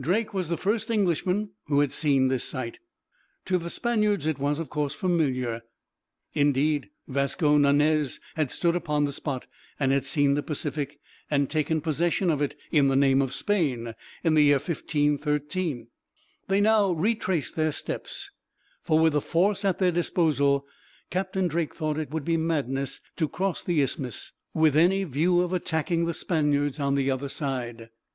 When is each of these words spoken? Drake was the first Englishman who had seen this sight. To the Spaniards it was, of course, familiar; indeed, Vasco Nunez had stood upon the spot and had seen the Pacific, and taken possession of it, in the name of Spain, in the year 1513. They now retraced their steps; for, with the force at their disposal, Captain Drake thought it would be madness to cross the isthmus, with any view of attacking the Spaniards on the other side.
Drake 0.00 0.32
was 0.32 0.48
the 0.48 0.56
first 0.56 0.88
Englishman 0.90 1.50
who 1.66 1.80
had 1.80 1.92
seen 1.92 2.28
this 2.28 2.42
sight. 2.44 2.78
To 3.44 3.58
the 3.58 3.68
Spaniards 3.68 4.24
it 4.24 4.38
was, 4.38 4.58
of 4.58 4.70
course, 4.70 4.94
familiar; 4.94 5.60
indeed, 6.32 6.88
Vasco 7.06 7.58
Nunez 7.58 8.18
had 8.34 8.50
stood 8.50 8.74
upon 8.74 9.04
the 9.04 9.12
spot 9.12 9.46
and 9.78 9.92
had 9.92 10.06
seen 10.06 10.32
the 10.32 10.42
Pacific, 10.42 10.98
and 11.30 11.50
taken 11.50 11.82
possession 11.82 12.30
of 12.30 12.40
it, 12.40 12.56
in 12.72 12.88
the 12.88 12.96
name 12.96 13.20
of 13.20 13.34
Spain, 13.34 13.94
in 14.24 14.32
the 14.32 14.40
year 14.40 14.54
1513. 14.56 15.88
They 16.46 16.62
now 16.62 16.92
retraced 16.92 17.54
their 17.54 17.72
steps; 17.72 18.30
for, 18.82 18.98
with 18.98 19.12
the 19.12 19.20
force 19.20 19.66
at 19.66 19.78
their 19.78 19.92
disposal, 19.92 20.64
Captain 21.10 21.46
Drake 21.46 21.74
thought 21.74 21.98
it 21.98 22.10
would 22.10 22.24
be 22.24 22.38
madness 22.38 23.02
to 23.18 23.28
cross 23.28 23.62
the 23.62 23.82
isthmus, 23.82 24.32
with 24.54 24.74
any 24.74 25.04
view 25.04 25.42
of 25.42 25.52
attacking 25.52 26.06
the 26.06 26.14
Spaniards 26.14 26.80
on 26.80 26.94
the 26.94 27.10
other 27.10 27.28
side. 27.28 27.90